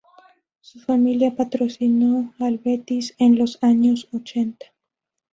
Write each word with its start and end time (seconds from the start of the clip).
Su 0.61 0.79
familia 0.79 1.35
patrocinó 1.35 2.33
al 2.39 2.57
Betis 2.57 3.13
en 3.19 3.37
los 3.37 3.59
años 3.61 4.07
ochenta. 4.11 4.65